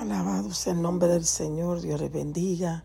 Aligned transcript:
Alabado 0.00 0.54
sea 0.54 0.72
el 0.72 0.80
nombre 0.80 1.08
del 1.08 1.26
Señor, 1.26 1.82
Dios 1.82 2.00
les 2.00 2.10
bendiga. 2.10 2.84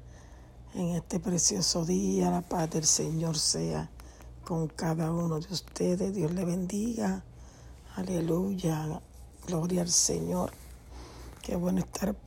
En 0.73 0.89
este 0.89 1.17
precioso 1.21 1.85
día, 1.85 2.29
la 2.29 2.41
paz 2.41 2.69
del 2.69 2.83
Señor 2.83 3.37
sea 3.37 3.89
con 4.43 4.67
cada 4.67 5.13
uno 5.13 5.39
de 5.39 5.47
ustedes. 5.53 6.13
Dios 6.13 6.33
le 6.33 6.43
bendiga. 6.43 7.23
Aleluya. 7.95 8.99
Gloria 9.47 9.83
al 9.83 9.89
Señor. 9.91 10.51
Qué 11.41 11.55
bueno 11.55 11.79
estar 11.79 12.17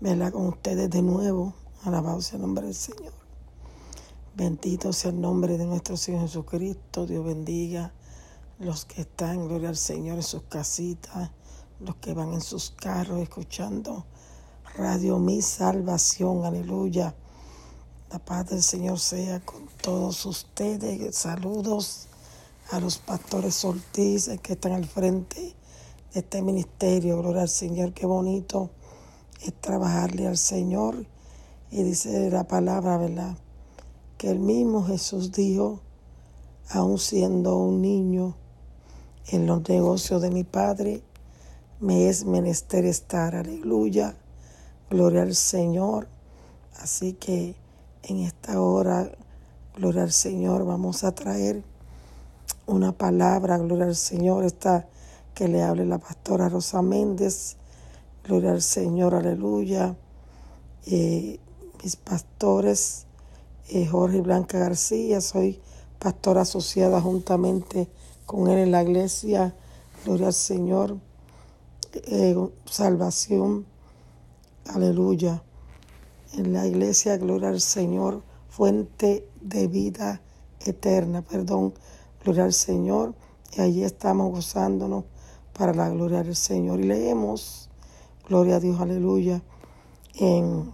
¿verdad? 0.00 0.30
con 0.30 0.46
ustedes 0.46 0.90
de 0.90 1.02
nuevo. 1.02 1.52
Alabado 1.82 2.20
sea 2.20 2.36
el 2.36 2.42
nombre 2.42 2.66
del 2.66 2.76
Señor. 2.76 3.14
Bendito 4.36 4.92
sea 4.92 5.10
el 5.10 5.20
nombre 5.20 5.58
de 5.58 5.66
nuestro 5.66 5.96
Señor 5.96 6.20
Jesucristo. 6.20 7.04
Dios 7.04 7.24
bendiga 7.24 7.92
los 8.60 8.84
que 8.84 9.00
están, 9.00 9.48
gloria 9.48 9.70
al 9.70 9.76
Señor, 9.76 10.18
en 10.18 10.22
sus 10.22 10.42
casitas, 10.42 11.32
los 11.80 11.96
que 11.96 12.14
van 12.14 12.32
en 12.32 12.40
sus 12.40 12.70
carros 12.70 13.18
escuchando 13.18 14.06
Radio 14.76 15.18
Mi 15.18 15.40
Salvación, 15.40 16.44
aleluya. 16.44 17.14
La 18.10 18.18
paz 18.18 18.50
del 18.50 18.62
Señor 18.62 18.98
sea 18.98 19.40
con 19.40 19.66
todos 19.80 20.26
ustedes. 20.26 21.16
Saludos 21.16 22.08
a 22.70 22.78
los 22.78 22.98
pastores 22.98 23.64
Ortiz 23.64 24.28
que 24.42 24.52
están 24.52 24.72
al 24.72 24.84
frente 24.84 25.54
de 26.12 26.20
este 26.20 26.42
ministerio. 26.42 27.18
Gloria 27.22 27.42
al 27.42 27.48
Señor, 27.48 27.94
qué 27.94 28.04
bonito 28.04 28.68
es 29.40 29.54
trabajarle 29.54 30.26
al 30.26 30.36
Señor. 30.36 31.06
Y 31.70 31.82
dice 31.82 32.30
la 32.30 32.46
palabra, 32.46 32.98
¿verdad? 32.98 33.34
Que 34.18 34.30
el 34.30 34.40
mismo 34.40 34.84
Jesús 34.84 35.32
dijo, 35.32 35.80
aun 36.68 36.98
siendo 36.98 37.56
un 37.56 37.80
niño, 37.80 38.36
en 39.28 39.46
los 39.46 39.66
negocios 39.70 40.20
de 40.20 40.30
mi 40.30 40.44
Padre, 40.44 41.02
me 41.80 42.10
es 42.10 42.26
menester 42.26 42.84
estar, 42.84 43.34
aleluya 43.34 44.16
Gloria 44.88 45.22
al 45.22 45.34
Señor. 45.34 46.06
Así 46.78 47.14
que 47.14 47.56
en 48.04 48.18
esta 48.18 48.60
hora, 48.60 49.10
gloria 49.74 50.04
al 50.04 50.12
Señor, 50.12 50.64
vamos 50.64 51.02
a 51.02 51.12
traer 51.12 51.64
una 52.66 52.92
palabra, 52.92 53.58
gloria 53.58 53.86
al 53.86 53.96
Señor, 53.96 54.44
esta 54.44 54.86
que 55.34 55.48
le 55.48 55.64
hable 55.64 55.86
la 55.86 55.98
pastora 55.98 56.48
Rosa 56.48 56.82
Méndez. 56.82 57.56
Gloria 58.24 58.52
al 58.52 58.62
Señor, 58.62 59.16
aleluya. 59.16 59.96
Eh, 60.86 61.40
mis 61.82 61.96
pastores, 61.96 63.06
eh, 63.68 63.86
Jorge 63.86 64.18
y 64.18 64.20
Blanca 64.20 64.58
García, 64.58 65.20
soy 65.20 65.60
pastora 65.98 66.42
asociada 66.42 67.00
juntamente 67.00 67.88
con 68.24 68.48
él 68.48 68.58
en 68.58 68.70
la 68.70 68.84
iglesia. 68.84 69.52
Gloria 70.04 70.28
al 70.28 70.32
Señor. 70.32 70.96
Eh, 71.92 72.36
salvación 72.66 73.66
Aleluya. 74.68 75.42
En 76.34 76.52
la 76.52 76.66
iglesia, 76.66 77.16
gloria 77.16 77.48
al 77.48 77.60
Señor, 77.60 78.22
fuente 78.48 79.28
de 79.40 79.68
vida 79.68 80.22
eterna, 80.60 81.22
perdón, 81.22 81.74
gloria 82.22 82.44
al 82.44 82.52
Señor. 82.52 83.14
Y 83.56 83.60
allí 83.60 83.84
estamos 83.84 84.32
gozándonos 84.32 85.04
para 85.56 85.72
la 85.72 85.88
gloria 85.88 86.22
del 86.22 86.36
Señor. 86.36 86.80
Y 86.80 86.84
leemos, 86.84 87.70
gloria 88.28 88.56
a 88.56 88.60
Dios, 88.60 88.80
aleluya, 88.80 89.42
en 90.14 90.72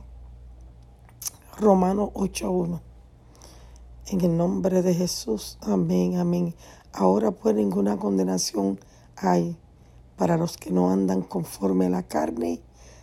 Romanos 1.59 2.11
8.1. 2.15 2.81
En 4.07 4.21
el 4.21 4.37
nombre 4.37 4.83
de 4.83 4.95
Jesús, 4.95 5.59
amén, 5.61 6.17
amén. 6.17 6.55
Ahora 6.93 7.31
pues 7.31 7.55
ninguna 7.55 7.99
condenación 7.99 8.81
hay 9.17 9.57
para 10.17 10.37
los 10.37 10.57
que 10.57 10.71
no 10.71 10.91
andan 10.91 11.23
conforme 11.23 11.87
a 11.87 11.91
la 11.91 12.03
carne, 12.03 12.61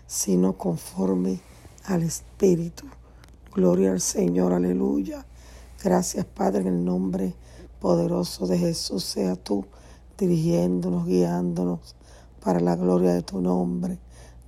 sino 0.10 0.58
conforme 0.58 1.40
al 1.86 2.02
Espíritu. 2.02 2.86
Gloria 3.54 3.92
al 3.92 4.02
Señor, 4.02 4.54
aleluya. 4.54 5.24
Gracias, 5.84 6.25
Padre, 6.25 6.62
en 6.62 6.68
el 6.68 6.84
nombre 6.84 7.36
poderoso 7.80 8.48
de 8.48 8.58
Jesús, 8.58 9.03
sea 9.03 9.36
tú 9.36 9.66
dirigiéndonos, 10.18 11.06
guiándonos 11.06 11.96
para 12.44 12.59
la 12.59 12.75
gloria 12.75 13.14
de 13.14 13.22
tu 13.22 13.40
nombre. 13.40 14.00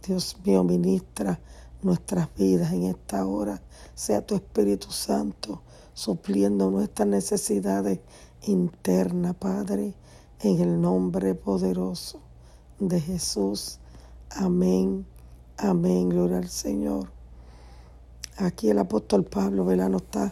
Dios 0.06 0.36
mío, 0.44 0.64
ministra 0.64 1.40
nuestras 1.84 2.34
vidas 2.36 2.74
en 2.74 2.86
esta 2.86 3.24
hora. 3.28 3.62
Sea 3.94 4.26
tu 4.26 4.34
Espíritu 4.34 4.90
Santo 4.90 5.62
supliendo 5.94 6.72
nuestras 6.72 7.08
necesidades 7.08 8.00
internas, 8.48 9.36
Padre, 9.36 9.94
en 10.40 10.60
el 10.60 10.82
nombre 10.82 11.36
poderoso 11.36 12.20
de 12.80 13.00
Jesús. 13.00 13.78
Amén 14.32 15.06
Amén, 15.64 16.10
gloria 16.10 16.40
al 16.40 16.50
Señor. 16.50 17.12
Aquí 18.38 18.72
el 18.72 18.80
apóstol 18.80 19.26
Pablo, 19.26 19.64
¿verdad? 19.64 19.90
Nos 19.90 20.02
está 20.02 20.32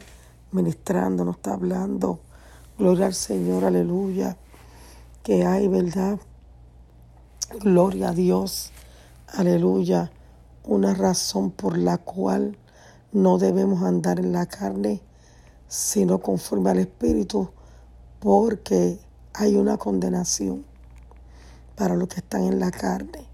ministrando, 0.51 1.23
nos 1.23 1.35
está 1.35 1.53
hablando. 1.53 2.19
Gloria 2.79 3.05
al 3.05 3.13
Señor, 3.13 3.63
aleluya. 3.63 4.37
Que 5.21 5.45
hay, 5.45 5.67
¿verdad? 5.67 6.19
Gloria 7.59 8.09
a 8.09 8.13
Dios, 8.13 8.71
aleluya. 9.27 10.11
Una 10.63 10.95
razón 10.95 11.51
por 11.51 11.77
la 11.77 11.99
cual 11.99 12.57
no 13.11 13.37
debemos 13.37 13.83
andar 13.83 14.17
en 14.19 14.31
la 14.31 14.47
carne, 14.47 14.99
sino 15.67 16.17
conforme 16.21 16.71
al 16.71 16.79
Espíritu, 16.79 17.51
porque 18.19 18.97
hay 19.35 19.57
una 19.57 19.77
condenación 19.77 20.65
para 21.75 21.95
los 21.95 22.07
que 22.07 22.21
están 22.21 22.45
en 22.45 22.59
la 22.59 22.71
carne. 22.71 23.28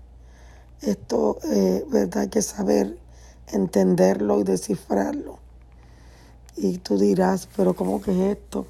Esto, 0.85 1.39
eh, 1.51 1.83
¿verdad? 1.89 2.23
Hay 2.23 2.29
que 2.29 2.43
saber 2.43 2.99
entenderlo 3.47 4.39
y 4.39 4.43
descifrarlo. 4.43 5.39
Y 6.55 6.77
tú 6.77 6.99
dirás, 6.99 7.49
pero 7.55 7.75
¿cómo 7.75 7.99
que 8.01 8.11
es 8.11 8.37
esto? 8.37 8.67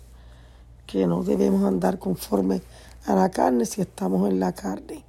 Que 0.88 1.08
no 1.08 1.24
debemos 1.24 1.66
andar 1.66 2.00
conforme 2.00 2.62
a 3.06 3.16
la 3.16 3.30
carne 3.32 3.66
si 3.66 3.82
estamos 3.82 4.30
en 4.30 4.40
la 4.40 4.54
carne. 4.54 5.04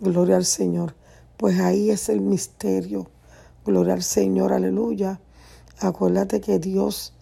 Gloria 0.00 0.34
al 0.34 0.44
Señor. 0.44 0.96
Pues 1.36 1.60
ahí 1.60 1.90
es 1.90 2.08
el 2.08 2.20
misterio. 2.20 3.08
Gloria 3.64 3.94
al 3.94 4.02
Señor, 4.02 4.52
aleluya. 4.52 5.20
Acuérdate 5.78 6.40
que 6.40 6.58
Dios 6.58 7.12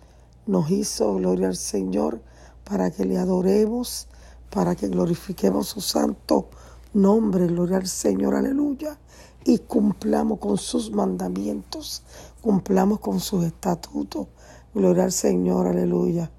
nos 0.47 0.71
hizo, 0.71 1.17
gloria 1.17 1.49
al 1.49 1.57
Señor, 1.57 2.23
para 2.65 2.91
que 2.91 3.05
le 3.05 3.19
adoremos, 3.19 4.09
para 4.49 4.75
que 4.77 4.89
glorifiquemos 4.89 5.69
su 5.69 5.83
santo 5.83 6.49
nombre, 6.95 7.47
gloria 7.47 7.77
al 7.77 7.87
Señor, 7.87 8.35
aleluya, 8.35 8.99
y 9.45 9.59
cumplamos 9.59 10.39
con 10.39 10.57
sus 10.57 10.91
mandamientos, 10.91 12.03
cumplamos 12.41 13.01
con 13.01 13.21
sus 13.21 13.45
estatutos, 13.45 14.29
gloria 14.75 15.05
al 15.05 15.13
Señor, 15.13 15.67
aleluya. 15.67 16.31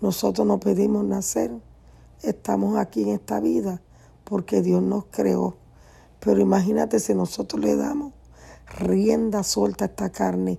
Nosotros 0.00 0.46
no 0.46 0.58
pedimos 0.58 1.04
nacer, 1.04 1.50
estamos 2.22 2.76
aquí 2.76 3.02
en 3.02 3.10
esta 3.10 3.40
vida 3.40 3.82
porque 4.24 4.62
Dios 4.62 4.82
nos 4.82 5.04
creó. 5.06 5.56
Pero 6.20 6.40
imagínate 6.40 6.98
si 6.98 7.14
nosotros 7.14 7.62
le 7.62 7.76
damos 7.76 8.12
rienda 8.78 9.42
suelta 9.42 9.84
a 9.84 9.88
esta 9.88 10.10
carne. 10.10 10.58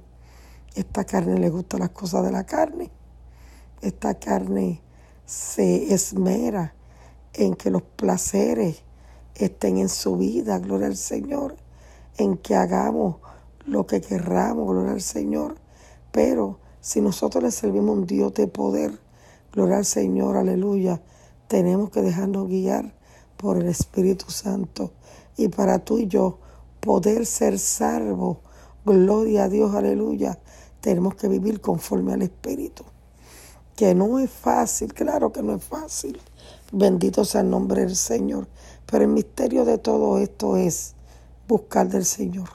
Esta 0.76 1.04
carne 1.04 1.40
le 1.40 1.50
gusta 1.50 1.78
las 1.78 1.90
cosas 1.90 2.24
de 2.24 2.32
la 2.32 2.46
carne. 2.46 2.92
Esta 3.82 4.16
carne 4.16 4.82
se 5.26 5.94
esmera 5.94 6.74
en 7.34 7.56
que 7.56 7.70
los 7.70 7.82
placeres 7.82 8.84
estén 9.46 9.78
en 9.78 9.90
su 9.90 10.18
vida, 10.18 10.60
gloria 10.60 10.88
al 10.88 10.98
Señor, 10.98 11.56
en 12.18 12.38
que 12.38 12.56
hagamos 12.56 13.18
lo 13.66 13.86
que 13.86 14.02
querramos, 14.02 14.68
gloria 14.68 14.94
al 14.94 15.02
Señor. 15.02 15.56
Pero 16.12 16.60
si 16.82 17.02
nosotros 17.02 17.44
le 17.44 17.52
servimos 17.52 17.98
un 17.98 18.06
Dios 18.08 18.34
de 18.34 18.48
poder, 18.48 19.00
gloria 19.52 19.78
al 19.78 19.86
Señor, 19.86 20.38
aleluya, 20.38 21.02
tenemos 21.48 21.90
que 21.90 22.02
dejarnos 22.02 22.48
guiar 22.48 22.94
por 23.38 23.58
el 23.58 23.68
Espíritu 23.68 24.32
Santo. 24.32 24.92
Y 25.38 25.50
para 25.50 25.80
tú 25.80 26.00
y 26.00 26.08
yo 26.08 26.40
poder 26.80 27.26
ser 27.26 27.60
salvos, 27.60 28.38
gloria 28.86 29.44
a 29.44 29.50
Dios, 29.50 29.76
aleluya, 29.76 30.40
tenemos 30.82 31.16
que 31.16 31.28
vivir 31.28 31.62
conforme 31.62 32.14
al 32.14 32.22
Espíritu. 32.22 32.84
Que 33.76 33.94
no 33.94 34.18
es 34.18 34.32
fácil, 34.32 34.94
claro 34.94 35.32
que 35.32 35.44
no 35.44 35.54
es 35.54 35.64
fácil. 35.64 36.20
Bendito 36.72 37.24
sea 37.24 37.42
el 37.42 37.50
nombre 37.50 37.82
del 37.82 37.96
Señor. 37.96 38.48
Pero 38.90 39.04
el 39.04 39.10
misterio 39.10 39.66
de 39.66 39.78
todo 39.78 40.18
esto 40.18 40.58
es 40.58 40.94
buscar 41.48 41.90
del 41.90 42.06
Señor. 42.06 42.50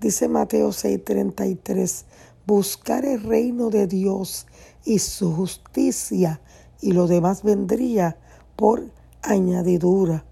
Dice 0.00 0.28
Mateo 0.28 0.70
6:33, 0.70 2.04
buscar 2.46 3.04
el 3.04 3.22
reino 3.22 3.70
de 3.70 3.86
Dios 3.86 4.46
y 4.84 5.00
su 5.00 5.32
justicia 5.34 6.40
y 6.80 6.92
lo 6.92 7.06
demás 7.08 7.42
vendría 7.42 8.16
por 8.54 8.84
añadidura. 9.22 10.24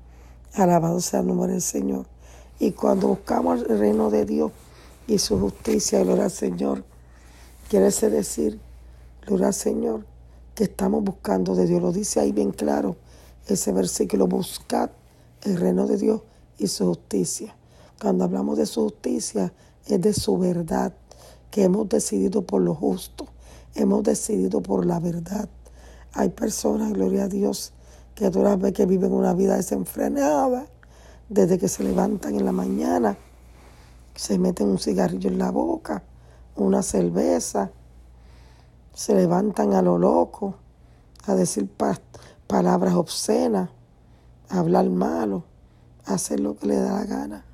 Alabado 0.55 1.01
sea 1.01 1.21
el 1.21 1.27
nombre 1.27 1.53
del 1.53 1.63
Señor. 1.63 2.07
Y 2.61 2.71
cuando 2.71 3.09
buscamos 3.09 3.63
el 3.69 3.79
reino 3.79 4.11
de 4.11 4.25
Dios 4.25 4.53
y 5.09 5.19
su 5.19 5.39
justicia, 5.41 6.05
gloria 6.05 6.25
al 6.25 6.31
Señor, 6.31 6.85
quiere 7.69 7.91
decir, 7.91 8.61
gloria 9.27 9.49
al 9.49 9.55
Señor, 9.55 10.07
que 10.55 10.65
estamos 10.65 11.03
buscando 11.03 11.57
de 11.57 11.67
Dios. 11.67 11.83
Lo 11.83 11.91
dice 11.91 12.21
ahí 12.21 12.31
bien 12.31 12.53
claro 12.53 12.97
ese 13.49 13.73
versículo, 13.73 14.29
buscad 14.29 14.91
el 15.45 15.57
reino 15.57 15.87
de 15.87 15.97
Dios 15.97 16.23
y 16.59 16.67
su 16.67 16.87
justicia. 16.87 17.55
Cuando 18.01 18.25
hablamos 18.25 18.59
de 18.59 18.67
su 18.67 18.83
justicia, 18.83 19.53
es 19.87 20.01
de 20.01 20.13
su 20.13 20.39
verdad, 20.39 20.95
que 21.51 21.65
hemos 21.65 21.89
decidido 21.89 22.43
por 22.43 22.63
lo 22.63 22.75
justo, 22.75 23.29
hemos 23.75 24.03
decidido 24.03 24.61
por 24.61 24.85
la 24.87 24.99
verdad. 24.99 25.49
Hay 26.13 26.31
personas, 26.31 26.93
gloria 26.93 27.25
a 27.25 27.29
Dios, 27.29 27.73
que 28.15 28.31
tú 28.31 28.43
las 28.43 28.59
ves 28.59 28.73
que 28.73 28.87
viven 28.87 29.13
una 29.13 29.35
vida 29.35 29.57
desenfrenada, 29.57 30.67
desde 31.29 31.59
que 31.59 31.69
se 31.69 31.85
levantan 31.85 32.35
en 32.35 32.45
la 32.45 32.53
mañana, 32.53 33.17
se 34.15 34.39
meten 34.39 34.69
un 34.69 34.79
cigarrillo 34.79 35.31
en 35.31 35.39
la 35.39 35.51
boca, 35.51 36.03
una 36.57 36.83
cerveza, 36.83 37.71
se 38.93 39.15
levantan 39.15 39.75
a 39.75 39.83
lo 39.83 39.99
loco, 39.99 40.55
a 41.27 41.35
decir 41.35 41.69
palabras 42.47 42.95
obscenas, 42.95 43.71
hablar 44.49 44.89
malo, 44.91 45.45
hacer 46.05 46.41
lo 46.41 46.57
que 46.57 46.67
le 46.67 46.77
da 46.77 46.93
la 46.93 47.05
gana. 47.05 47.45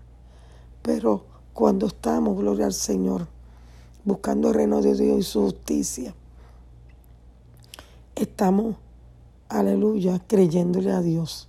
Pero 0.82 1.24
cuando 1.52 1.86
estamos, 1.86 2.36
gloria 2.36 2.66
al 2.66 2.72
Señor, 2.72 3.26
buscando 4.04 4.48
el 4.48 4.54
reino 4.54 4.80
de 4.80 4.94
Dios 4.94 5.18
y 5.18 5.22
su 5.22 5.42
justicia, 5.42 6.14
estamos, 8.14 8.76
aleluya, 9.48 10.20
creyéndole 10.26 10.92
a 10.92 11.00
Dios, 11.00 11.48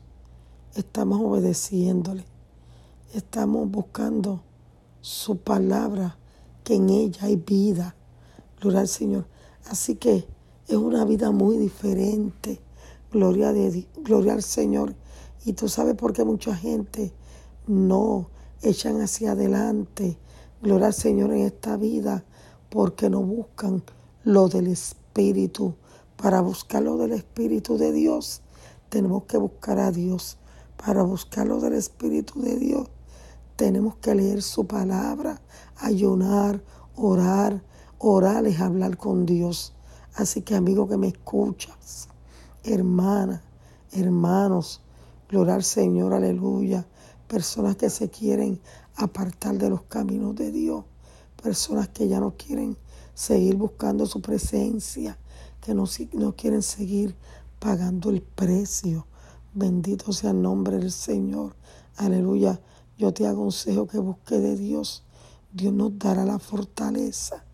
estamos 0.75 1.21
obedeciéndole, 1.21 2.25
estamos 3.13 3.69
buscando 3.69 4.41
su 5.01 5.37
palabra, 5.37 6.17
que 6.63 6.75
en 6.75 6.89
ella 6.89 7.25
hay 7.25 7.35
vida, 7.35 7.95
gloria 8.59 8.81
al 8.81 8.87
Señor. 8.87 9.25
Así 9.67 9.95
que 9.95 10.27
es 10.67 10.75
una 10.75 11.05
vida 11.05 11.31
muy 11.31 11.57
diferente, 11.57 12.61
gloria, 13.11 13.51
de, 13.51 13.87
gloria 13.97 14.33
al 14.33 14.43
Señor. 14.43 14.95
Y 15.43 15.53
tú 15.53 15.69
sabes 15.69 15.95
por 15.95 16.13
qué 16.13 16.23
mucha 16.23 16.55
gente 16.55 17.13
no 17.67 18.29
echan 18.61 19.01
hacia 19.01 19.31
adelante, 19.31 20.17
gloria 20.61 20.87
al 20.87 20.93
Señor 20.93 21.31
en 21.31 21.41
esta 21.45 21.77
vida, 21.77 22.23
porque 22.69 23.09
no 23.09 23.21
buscan 23.21 23.83
lo 24.23 24.47
del 24.47 24.67
Espíritu. 24.67 25.75
Para 26.15 26.41
buscar 26.41 26.83
lo 26.83 26.97
del 26.97 27.13
Espíritu 27.13 27.77
de 27.77 27.91
Dios, 27.91 28.41
tenemos 28.89 29.23
que 29.23 29.37
buscar 29.37 29.79
a 29.79 29.91
Dios. 29.91 30.37
Para 30.77 31.03
buscar 31.03 31.47
lo 31.47 31.59
del 31.59 31.73
Espíritu 31.73 32.41
de 32.41 32.57
Dios, 32.57 32.87
tenemos 33.55 33.95
que 33.95 34.15
leer 34.15 34.41
su 34.41 34.65
palabra, 34.65 35.41
ayunar, 35.77 36.63
orar. 36.95 37.63
Orar 38.03 38.47
es 38.47 38.59
hablar 38.59 38.97
con 38.97 39.27
Dios. 39.27 39.73
Así 40.15 40.41
que 40.41 40.55
amigo 40.55 40.87
que 40.87 40.97
me 40.97 41.07
escuchas, 41.07 42.09
hermana, 42.63 43.43
hermanos, 43.91 44.81
gloria 45.31 45.55
al 45.55 45.63
Señor, 45.63 46.13
aleluya 46.13 46.85
personas 47.31 47.77
que 47.77 47.89
se 47.89 48.09
quieren 48.09 48.59
apartar 48.97 49.57
de 49.57 49.69
los 49.69 49.83
caminos 49.83 50.35
de 50.35 50.51
Dios, 50.51 50.83
personas 51.41 51.87
que 51.87 52.09
ya 52.09 52.19
no 52.19 52.35
quieren 52.35 52.77
seguir 53.13 53.55
buscando 53.55 54.05
su 54.05 54.21
presencia, 54.21 55.17
que 55.61 55.73
no, 55.73 55.85
no 56.11 56.35
quieren 56.35 56.61
seguir 56.61 57.15
pagando 57.57 58.09
el 58.09 58.21
precio. 58.21 59.07
Bendito 59.53 60.11
sea 60.11 60.31
el 60.31 60.41
nombre 60.41 60.77
del 60.77 60.91
Señor. 60.91 61.55
Aleluya. 61.95 62.59
Yo 62.97 63.13
te 63.13 63.25
aconsejo 63.25 63.87
que 63.87 63.99
busques 63.99 64.41
de 64.41 64.57
Dios. 64.57 65.05
Dios 65.53 65.73
nos 65.73 65.97
dará 65.97 66.25
la 66.25 66.37
fortaleza. 66.37 67.45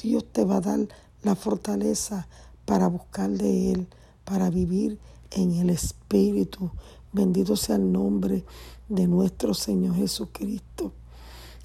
Dios 0.00 0.24
te 0.30 0.44
va 0.44 0.58
a 0.58 0.60
dar 0.60 0.86
la 1.22 1.34
fortaleza 1.34 2.28
para 2.66 2.86
buscar 2.86 3.30
de 3.30 3.72
Él, 3.72 3.88
para 4.24 4.48
vivir 4.48 5.00
en 5.32 5.54
el 5.54 5.70
Espíritu. 5.70 6.70
Bendito 7.14 7.54
sea 7.54 7.76
el 7.76 7.92
nombre 7.92 8.44
de 8.88 9.06
nuestro 9.06 9.54
Señor 9.54 9.94
Jesucristo. 9.94 10.90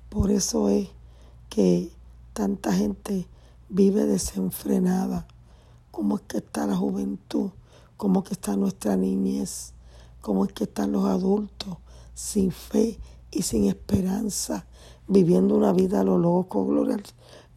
Por 0.08 0.30
eso 0.30 0.70
es 0.70 0.90
que 1.50 1.92
tanta 2.34 2.72
gente 2.72 3.26
vive 3.68 4.06
desenfrenada. 4.06 5.28
¿Cómo 5.90 6.18
es 6.18 6.22
que 6.22 6.38
está 6.38 6.68
la 6.68 6.76
juventud? 6.76 7.50
¿Cómo 7.98 8.20
es 8.20 8.28
que 8.28 8.34
está 8.36 8.56
nuestra 8.56 8.96
niñez? 8.96 9.74
¿Cómo 10.22 10.46
es 10.46 10.54
que 10.54 10.66
están 10.66 10.92
los 10.92 11.06
adultos 11.06 11.78
sin 12.14 12.52
fe 12.52 13.00
y 13.32 13.42
sin 13.42 13.66
esperanza, 13.66 14.68
viviendo 15.08 15.56
una 15.56 15.74
vida 15.74 16.02
a 16.02 16.04
lo 16.04 16.20
loco? 16.20 16.64
Gloria 16.64 16.98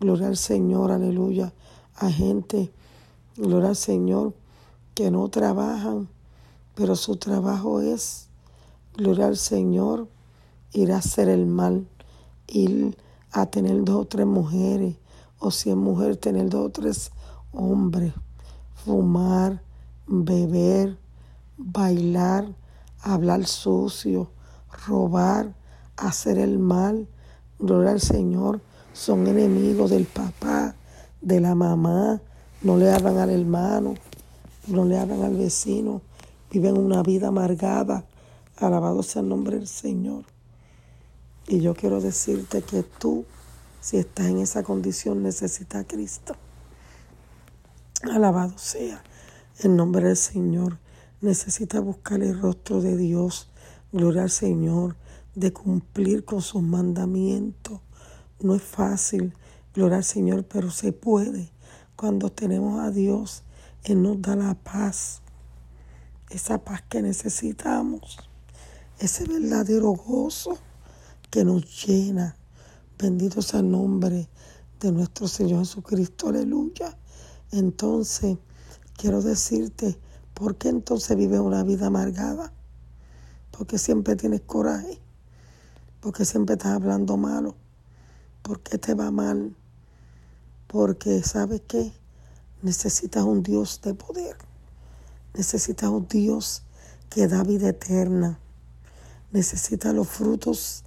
gloria 0.00 0.28
al 0.28 0.38
Señor, 0.38 0.92
aleluya. 0.92 1.52
A 1.96 2.10
gente, 2.10 2.72
gloria 3.36 3.68
al 3.68 3.76
Señor, 3.76 4.32
que 4.94 5.10
no 5.10 5.28
trabajan, 5.28 6.08
pero 6.74 6.96
su 6.96 7.16
trabajo 7.16 7.80
es 7.80 8.28
gloria 8.96 9.26
al 9.26 9.36
Señor, 9.36 10.08
ir 10.72 10.92
a 10.92 10.98
hacer 10.98 11.28
el 11.28 11.46
mal, 11.46 11.86
ir 12.46 12.96
a 13.30 13.46
tener 13.46 13.84
dos 13.84 14.02
o 14.02 14.04
tres 14.04 14.26
mujeres, 14.26 14.96
o 15.38 15.50
si 15.50 15.70
es 15.70 15.76
mujer, 15.76 16.16
tener 16.16 16.48
dos 16.48 16.66
o 16.66 16.70
tres 16.70 17.10
hombres, 17.52 18.12
fumar, 18.84 19.62
beber, 20.06 20.98
bailar, 21.56 22.46
hablar 23.00 23.46
sucio, 23.46 24.30
robar, 24.86 25.54
hacer 25.96 26.38
el 26.38 26.58
mal. 26.58 27.08
Gloria 27.58 27.92
al 27.92 28.00
Señor, 28.00 28.60
son 28.92 29.26
enemigos 29.26 29.90
del 29.90 30.04
papá, 30.04 30.75
de 31.20 31.40
la 31.40 31.54
mamá, 31.54 32.20
no 32.62 32.76
le 32.76 32.90
hablan 32.90 33.18
al 33.18 33.30
hermano, 33.30 33.94
no 34.66 34.84
le 34.84 34.98
hablan 34.98 35.22
al 35.22 35.36
vecino, 35.36 36.02
viven 36.52 36.76
una 36.76 37.02
vida 37.02 37.28
amargada, 37.28 38.04
Alabado 38.58 39.02
sea 39.02 39.22
el 39.22 39.28
nombre 39.31 39.56
del 39.56 39.66
Señor. 39.66 40.25
Y 41.49 41.60
yo 41.60 41.75
quiero 41.75 42.00
decirte 42.00 42.60
que 42.60 42.82
tú, 42.82 43.25
si 43.81 43.96
estás 43.96 44.26
en 44.26 44.38
esa 44.38 44.62
condición, 44.62 45.22
necesitas 45.22 45.81
a 45.81 45.87
Cristo. 45.87 46.37
Alabado 48.02 48.56
sea 48.58 49.02
el 49.60 49.75
nombre 49.75 50.06
del 50.06 50.16
Señor. 50.16 50.78
Necesitas 51.22 51.82
buscar 51.82 52.22
el 52.22 52.38
rostro 52.38 52.82
de 52.82 52.96
Dios. 52.96 53.49
Gloria 53.90 54.22
al 54.22 54.31
Señor. 54.31 54.96
De 55.34 55.52
cumplir 55.52 56.25
con 56.26 56.43
sus 56.43 56.62
mandamientos. 56.62 57.81
No 58.40 58.54
es 58.54 58.62
fácil, 58.62 59.34
gloria 59.75 59.96
al 59.96 60.04
Señor, 60.04 60.44
pero 60.44 60.70
se 60.70 60.93
puede. 60.93 61.50
Cuando 61.96 62.31
tenemos 62.31 62.81
a 62.81 62.90
Dios, 62.90 63.43
Él 63.84 64.02
nos 64.02 64.20
da 64.20 64.37
la 64.37 64.54
paz. 64.54 65.22
Esa 66.32 66.56
paz 66.64 66.82
que 66.88 67.02
necesitamos 67.02 68.17
ese 68.99 69.26
verdadero 69.26 69.90
gozo 69.90 70.56
que 71.31 71.44
nos 71.44 71.87
llena. 71.87 72.37
Bendito 72.99 73.42
sea 73.42 73.61
el 73.61 73.71
nombre 73.71 74.30
de 74.80 74.92
nuestro 74.92 75.28
Señor 75.28 75.59
Jesucristo, 75.66 76.28
aleluya. 76.28 76.97
Entonces, 77.50 78.38
quiero 78.97 79.21
decirte, 79.21 79.99
¿por 80.33 80.56
qué 80.56 80.71
entonces 80.71 81.14
vives 81.18 81.40
una 81.40 81.64
vida 81.64 81.88
amargada? 81.88 82.50
Porque 83.50 83.76
siempre 83.76 84.16
tienes 84.16 84.40
coraje, 84.40 84.99
porque 86.00 86.25
siempre 86.25 86.54
estás 86.54 86.73
hablando 86.73 87.18
malo, 87.18 87.56
porque 88.40 88.78
te 88.78 88.95
va 88.95 89.11
mal, 89.11 89.54
porque 90.66 91.23
sabes 91.25 91.61
qué, 91.68 91.92
necesitas 92.62 93.23
un 93.25 93.42
Dios 93.42 93.83
de 93.83 93.92
poder, 93.92 94.38
necesitas 95.34 95.90
un 95.90 96.06
Dios 96.08 96.62
que 97.08 97.28
da 97.28 97.42
vida 97.42 97.68
eterna, 97.68 98.38
necesita 99.30 99.92
los 99.92 100.08
frutos 100.08 100.84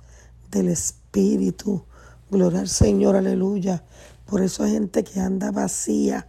del 0.51 0.69
Espíritu. 0.69 1.83
Gloria 2.29 2.61
al 2.61 2.67
Señor, 2.67 3.15
aleluya. 3.15 3.83
Por 4.25 4.41
eso 4.41 4.63
hay 4.63 4.71
gente 4.71 5.03
que 5.03 5.19
anda 5.19 5.51
vacía 5.51 6.27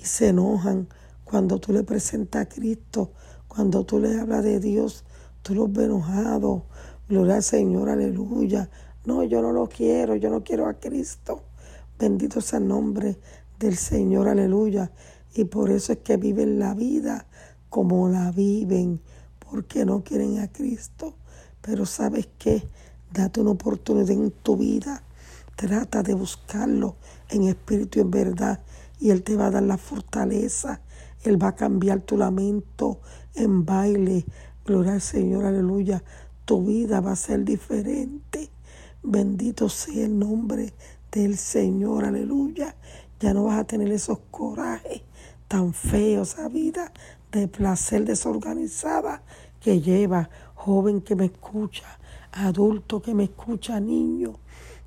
y 0.00 0.04
se 0.04 0.28
enojan 0.28 0.88
cuando 1.24 1.58
tú 1.58 1.72
le 1.72 1.84
presentas 1.84 2.42
a 2.42 2.48
Cristo, 2.48 3.12
cuando 3.46 3.84
tú 3.84 4.00
le 4.00 4.18
hablas 4.18 4.42
de 4.42 4.60
Dios, 4.60 5.04
tú 5.42 5.54
los 5.54 5.72
ves 5.72 5.86
enojados. 5.86 6.62
Gloria 7.08 7.36
al 7.36 7.42
Señor, 7.42 7.88
aleluya. 7.88 8.68
No, 9.04 9.22
yo 9.22 9.42
no 9.42 9.52
lo 9.52 9.68
quiero, 9.68 10.16
yo 10.16 10.30
no 10.30 10.42
quiero 10.42 10.66
a 10.66 10.74
Cristo. 10.74 11.42
Bendito 11.98 12.40
sea 12.40 12.58
el 12.58 12.68
nombre 12.68 13.18
del 13.58 13.76
Señor, 13.76 14.28
aleluya. 14.28 14.90
Y 15.34 15.44
por 15.44 15.70
eso 15.70 15.92
es 15.92 15.98
que 15.98 16.16
viven 16.16 16.58
la 16.58 16.74
vida 16.74 17.26
como 17.68 18.08
la 18.08 18.30
viven 18.32 19.00
porque 19.38 19.84
no 19.84 20.02
quieren 20.02 20.38
a 20.38 20.48
Cristo. 20.50 21.14
Pero 21.60 21.86
sabes 21.86 22.28
qué, 22.38 22.62
date 23.12 23.40
una 23.40 23.50
oportunidad 23.50 24.10
en 24.10 24.30
tu 24.30 24.56
vida. 24.56 25.02
Trata 25.56 26.02
de 26.02 26.14
buscarlo 26.14 26.96
en 27.30 27.44
espíritu 27.44 27.98
y 27.98 28.02
en 28.02 28.10
verdad. 28.10 28.60
Y 29.00 29.10
Él 29.10 29.22
te 29.22 29.36
va 29.36 29.46
a 29.46 29.50
dar 29.50 29.62
la 29.62 29.78
fortaleza. 29.78 30.80
Él 31.22 31.42
va 31.42 31.48
a 31.48 31.56
cambiar 31.56 32.00
tu 32.00 32.16
lamento 32.16 33.00
en 33.34 33.64
baile. 33.64 34.24
Gloria 34.64 34.94
al 34.94 35.00
Señor, 35.00 35.44
aleluya. 35.44 36.02
Tu 36.44 36.64
vida 36.64 37.00
va 37.00 37.12
a 37.12 37.16
ser 37.16 37.44
diferente. 37.44 38.50
Bendito 39.02 39.68
sea 39.68 40.04
el 40.04 40.18
nombre 40.18 40.74
del 41.10 41.36
Señor, 41.36 42.04
aleluya. 42.04 42.74
Ya 43.20 43.34
no 43.34 43.44
vas 43.44 43.58
a 43.58 43.64
tener 43.64 43.90
esos 43.90 44.18
corajes 44.30 45.02
tan 45.48 45.72
feos, 45.72 46.34
esa 46.34 46.48
vida 46.48 46.92
de 47.32 47.48
placer 47.48 48.04
desorganizada 48.04 49.22
que 49.60 49.80
lleva, 49.80 50.30
joven 50.54 51.00
que 51.00 51.16
me 51.16 51.24
escucha, 51.26 51.98
adulto 52.32 53.02
que 53.02 53.14
me 53.14 53.24
escucha, 53.24 53.80
niño 53.80 54.34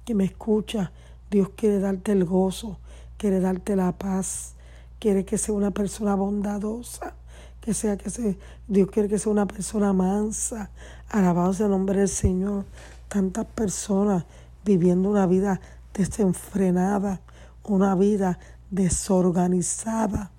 que 0.05 0.15
me 0.15 0.25
escucha. 0.25 0.91
Dios 1.29 1.49
quiere 1.55 1.79
darte 1.79 2.11
el 2.11 2.25
gozo, 2.25 2.77
quiere 3.17 3.39
darte 3.39 3.75
la 3.75 3.91
paz, 3.91 4.55
quiere 4.99 5.25
que 5.25 5.37
sea 5.37 5.55
una 5.55 5.71
persona 5.71 6.15
bondadosa, 6.15 7.15
que 7.61 7.73
sea 7.73 7.97
que 7.97 8.09
sea, 8.09 8.33
Dios 8.67 8.89
quiere 8.89 9.07
que 9.07 9.19
sea 9.19 9.31
una 9.31 9.45
persona 9.45 9.93
mansa. 9.93 10.71
Alabado 11.09 11.53
sea 11.53 11.67
el 11.67 11.71
nombre 11.71 11.99
del 11.99 12.09
Señor. 12.09 12.65
Tantas 13.07 13.45
personas 13.45 14.25
viviendo 14.65 15.09
una 15.09 15.27
vida 15.27 15.61
desenfrenada, 15.93 17.21
una 17.63 17.95
vida 17.95 18.39
desorganizada. 18.69 20.31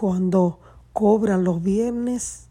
Cuando 0.00 0.58
cobran 0.94 1.44
los 1.44 1.62
viernes, 1.62 2.48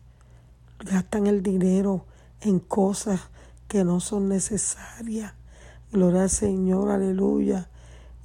gastan 0.86 1.26
el 1.26 1.42
dinero 1.42 2.06
en 2.42 2.60
cosas 2.60 3.22
que 3.68 3.84
no 3.84 4.02
son 4.02 4.30
necesarias. 4.30 5.34
Gloria 5.92 6.22
al 6.22 6.30
Señor, 6.30 6.92
aleluya. 6.92 7.68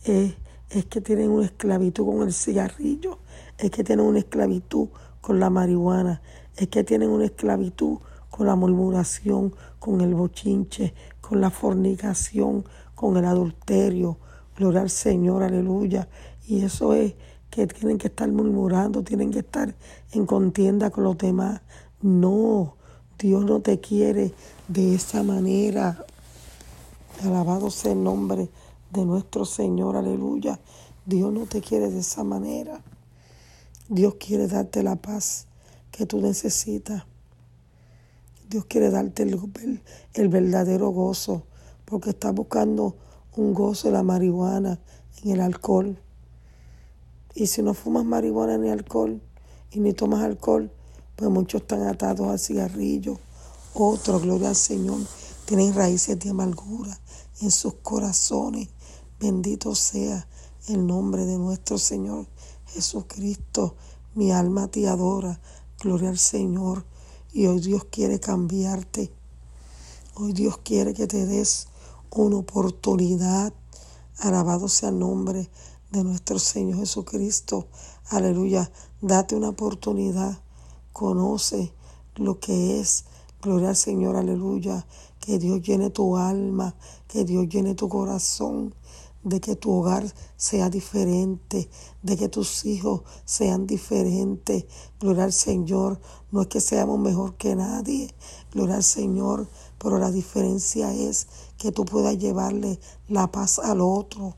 Es, 0.05 0.35
es 0.69 0.85
que 0.85 1.01
tienen 1.01 1.31
una 1.31 1.47
esclavitud 1.47 2.05
con 2.05 2.21
el 2.21 2.35
cigarrillo, 2.35 3.19
es 3.57 3.71
que 3.71 3.83
tienen 3.83 4.05
una 4.05 4.19
esclavitud 4.19 4.89
con 5.23 5.41
la 5.41 5.49
marihuana, 5.49 6.21
es 6.55 6.69
que 6.69 6.85
tienen 6.85 7.09
una 7.09 7.25
esclavitud 7.25 8.01
con 8.29 8.47
la 8.47 8.57
murmuración, 8.57 9.55
con 9.79 10.03
el 10.03 10.15
bochinche, 10.15 10.93
con 11.23 11.41
la 11.41 11.49
fornicación, 11.49 12.67
con 12.95 13.17
el 13.17 13.25
adulterio. 13.25 14.19
Gloria 14.55 14.83
al 14.83 14.91
Señor, 14.91 15.45
aleluya. 15.45 16.11
Y 16.47 16.63
eso 16.63 16.93
es 16.93 17.15
que 17.55 17.69
tienen 17.69 17.99
que 17.99 18.09
estar 18.09 18.29
murmurando, 18.33 19.05
tienen 19.05 19.31
que 19.31 19.39
estar 19.39 19.77
en 20.11 20.27
contienda 20.27 20.91
con 20.91 21.05
los 21.05 21.17
demás. 21.17 21.61
No, 22.03 22.75
Dios 23.17 23.45
no 23.45 23.61
te 23.61 23.79
quiere 23.79 24.35
de 24.67 24.97
esa 24.97 25.23
manera. 25.23 26.05
Alabado 27.23 27.71
sea 27.71 27.93
el 27.93 28.03
nombre 28.03 28.49
de 28.91 29.05
nuestro 29.05 29.45
Señor, 29.45 29.95
aleluya. 29.95 30.59
Dios 31.07 31.33
no 31.33 31.47
te 31.47 31.61
quiere 31.61 31.91
de 31.91 32.01
esa 32.01 32.25
manera. 32.25 32.81
Dios 33.89 34.17
quiere 34.17 34.49
darte 34.49 34.83
la 34.83 34.97
paz 34.97 35.47
que 35.93 36.07
tú 36.07 36.21
necesitas. 36.21 37.05
Dios 38.51 38.65
quiere 38.65 38.91
darte 38.91 39.23
el, 39.23 40.29
verdadero 40.29 40.91
gozo, 40.91 41.45
porque 41.85 42.11
estás 42.11 42.35
buscando 42.35 42.97
un 43.37 43.55
gozo 43.55 43.87
en 43.87 43.95
la 43.95 44.03
marihuana, 44.03 44.81
en 45.23 45.31
el 45.31 45.41
alcohol. 45.41 46.01
Y 47.35 47.47
si 47.49 47.63
no 47.63 47.75
fumas 47.75 48.05
marihuana 48.05 48.59
ni 48.59 48.71
alcohol 48.71 49.21
y 49.73 49.81
ni 49.81 49.93
tomas 49.93 50.23
alcohol, 50.23 50.71
pues 51.17 51.31
muchos 51.31 51.63
están 51.63 51.83
atados 51.83 52.29
al 52.29 52.39
cigarrillo. 52.39 53.19
Otros, 53.75 54.23
gloria 54.23 54.51
al 54.51 54.57
Señor, 54.57 55.01
tienen 55.45 55.75
raíces 55.75 56.19
de 56.19 56.31
amargura 56.31 56.97
en 57.41 57.51
sus 57.51 57.75
corazones. 57.75 58.69
Bendito 59.19 59.75
sea 59.75 60.29
el 60.69 60.87
nombre 60.87 61.25
de 61.25 61.39
nuestro 61.39 61.77
Señor 61.79 62.27
Jesucristo. 62.67 63.75
Mi 64.15 64.31
alma 64.31 64.69
te 64.69 64.87
adora. 64.87 65.41
Gloria 65.81 66.11
al 66.11 66.19
Señor. 66.19 66.85
Y 67.33 67.47
hoy 67.47 67.59
Dios 67.59 67.85
quiere 67.91 68.21
cambiarte. 68.21 69.11
Hoy 70.15 70.33
Dios 70.33 70.59
quiere 70.59 70.95
que 70.95 71.09
te 71.09 71.27
des 71.27 71.67
una 72.11 72.37
oportunidad. 72.37 73.53
Alabado 74.19 74.69
sea 74.69 74.91
el 74.91 75.01
nombre 75.01 75.51
de 75.95 76.03
nuestro 76.03 76.41
Señor 76.41 76.79
Jesucristo. 76.81 77.69
Aleluya. 78.11 78.71
Date 79.01 79.37
una 79.37 79.51
oportunidad. 79.51 80.43
Conoce 80.93 81.73
lo 82.17 82.41
que 82.41 82.81
es. 82.81 83.05
Gloria 83.41 83.69
al 83.71 83.77
Señor. 83.77 84.17
Aleluya. 84.17 84.87
Que 85.21 85.39
Dios 85.39 85.63
llene 85.63 85.91
tu 85.91 86.17
alma. 86.17 86.75
Que 87.07 87.25
Dios 87.25 87.49
llene 87.49 87.77
tu 87.77 87.89
corazón 87.89 88.75
de 89.23 89.41
que 89.41 89.57
tu 89.57 89.73
hogar 89.73 90.05
sea 90.37 90.69
diferente, 90.69 91.71
de 92.03 92.17
que 92.17 92.29
tus 92.29 92.67
hijos 92.67 93.03
sean 93.25 93.67
diferentes. 93.67 94.67
Gloria 95.01 95.25
al 95.25 95.33
Señor, 95.33 96.01
no 96.31 96.43
es 96.43 96.49
que 96.49 96.61
seamos 96.61 96.99
mejor 96.99 97.37
que 97.37 97.57
nadie, 97.57 98.15
gloria 98.53 98.77
al 98.77 98.85
Señor, 98.85 99.49
pero 99.79 99.99
la 99.99 100.11
diferencia 100.11 100.93
es 100.93 101.27
que 101.57 101.73
tú 101.73 101.87
puedas 101.87 102.19
llevarle 102.19 102.79
la 103.09 103.33
paz 103.33 103.59
al 103.59 103.81
otro, 103.81 104.37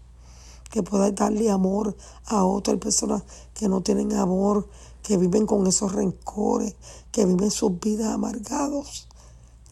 que 0.77 0.83
puedas 0.83 1.15
darle 1.15 1.51
amor 1.51 1.97
a 2.27 2.45
otras 2.45 2.77
personas 2.77 3.23
que 3.55 3.67
no 3.67 3.81
tienen 3.81 4.13
amor, 4.13 4.69
que 5.03 5.17
viven 5.17 5.47
con 5.47 5.67
esos 5.67 5.93
rencores, 5.93 6.77
que 7.11 7.25
viven 7.25 7.51
sus 7.51 7.81
vidas 7.81 8.13
amargados. 8.13 9.09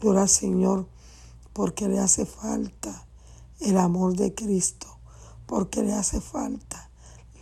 Gloria 0.01 0.23
al 0.23 0.29
Señor, 0.29 0.87
porque 1.53 1.87
le 1.87 1.99
hace 1.99 2.25
falta 2.25 3.05
el 3.59 3.77
amor 3.77 4.15
de 4.15 4.33
Cristo 4.33 4.95
porque 5.45 5.83
le 5.83 5.93
hace 5.93 6.21
falta 6.21 6.89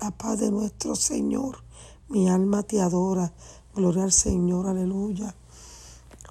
la 0.02 0.12
paz 0.12 0.40
de 0.40 0.52
nuestro 0.52 0.96
Señor. 0.96 1.64
Mi 2.10 2.30
alma 2.30 2.64
te 2.64 2.82
adora. 2.82 3.34
Gloria 3.74 4.04
al 4.04 4.12
Señor, 4.12 4.68
aleluya. 4.68 5.36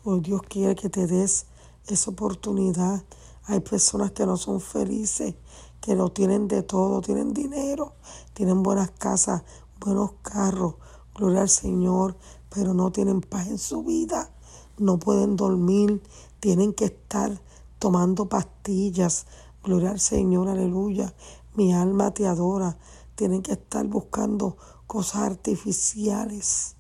Hoy 0.05 0.21
Dios 0.21 0.43
quiere 0.49 0.75
que 0.75 0.91
te 0.91 1.07
des 1.07 1.47
esa 1.87 2.11
oportunidad. 2.11 3.03
Hay 3.45 3.61
personas 3.61 4.13
que 4.13 4.27
no 4.27 4.37
son 4.37 4.61
felices, 4.61 5.35
que 5.83 5.95
no 5.95 6.09
tienen 6.11 6.49
de 6.49 6.63
todo, 6.63 7.03
tienen 7.03 7.35
dinero, 7.35 7.93
tienen 8.33 8.63
buenas 8.63 8.91
casas, 8.93 9.43
buenos 9.79 10.13
carros, 10.23 10.77
gloria 11.15 11.43
al 11.43 11.51
Señor, 11.51 12.17
pero 12.49 12.73
no 12.73 12.91
tienen 12.91 13.21
paz 13.21 13.49
en 13.49 13.59
su 13.59 13.83
vida, 13.83 14.31
no 14.79 14.99
pueden 14.99 15.37
dormir, 15.37 16.03
tienen 16.41 16.73
que 16.73 16.87
estar 16.87 17.43
tomando 17.79 18.31
pastillas, 18.31 19.27
gloria 19.63 19.91
al 19.91 20.01
Señor, 20.01 20.49
aleluya, 20.49 21.13
mi 21.55 21.75
alma 21.75 22.15
te 22.15 22.27
adora. 22.27 22.79
Tienen 23.15 23.43
que 23.43 23.53
estar 23.53 23.87
buscando 23.87 24.57
cosas 24.87 25.23
artificiales. 25.23 26.77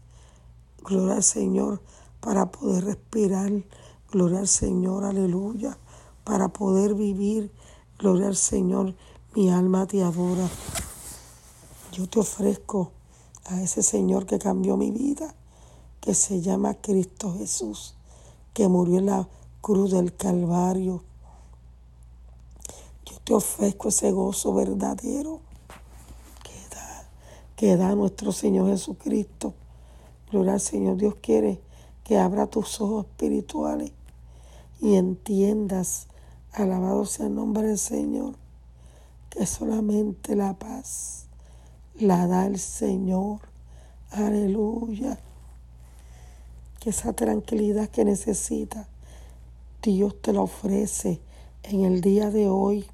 Gloria 0.82 1.16
al 1.16 1.22
Señor 1.22 1.82
para 2.20 2.50
poder 2.50 2.84
respirar. 2.84 3.52
Gloria 4.10 4.38
al 4.38 4.48
Señor, 4.48 5.04
aleluya. 5.04 5.78
Para 6.24 6.48
poder 6.48 6.94
vivir. 6.94 7.52
Gloria 8.02 8.26
al 8.26 8.36
Señor. 8.36 8.94
Mi 9.34 9.48
alma 9.48 9.86
te 9.86 10.02
adora. 10.02 10.46
Yo 11.92 12.06
te 12.06 12.20
ofrezco 12.20 12.92
a 13.46 13.62
ese 13.62 13.82
Señor 13.82 14.26
que 14.26 14.38
cambió 14.38 14.76
mi 14.76 14.90
vida, 14.90 15.34
que 16.02 16.12
se 16.12 16.42
llama 16.42 16.74
Cristo 16.74 17.34
Jesús, 17.38 17.94
que 18.52 18.68
murió 18.68 18.98
en 18.98 19.06
la 19.06 19.28
cruz 19.62 19.92
del 19.92 20.14
Calvario 20.14 21.02
te 23.24 23.34
ofrezco 23.34 23.88
ese 23.88 24.10
gozo 24.10 24.52
verdadero 24.52 25.40
que 26.42 26.74
da, 26.74 27.08
que 27.56 27.76
da 27.76 27.94
nuestro 27.94 28.32
Señor 28.32 28.68
Jesucristo. 28.68 29.54
Gloria 30.30 30.54
al 30.54 30.60
Señor. 30.60 30.96
Dios 30.96 31.16
quiere 31.20 31.60
que 32.04 32.18
abra 32.18 32.46
tus 32.46 32.80
ojos 32.80 33.06
espirituales 33.06 33.92
y 34.80 34.96
entiendas, 34.96 36.08
alabado 36.52 37.04
sea 37.04 37.26
el 37.26 37.34
nombre 37.34 37.68
del 37.68 37.78
Señor, 37.78 38.34
que 39.30 39.46
solamente 39.46 40.36
la 40.36 40.54
paz 40.54 41.26
la 41.94 42.26
da 42.26 42.46
el 42.46 42.58
Señor. 42.58 43.40
Aleluya. 44.10 45.18
Que 46.80 46.90
esa 46.90 47.12
tranquilidad 47.12 47.88
que 47.88 48.04
necesita 48.04 48.88
Dios 49.82 50.20
te 50.20 50.32
la 50.32 50.42
ofrece 50.42 51.20
en 51.62 51.84
el 51.84 52.00
día 52.00 52.30
de 52.30 52.48
hoy. 52.48 52.86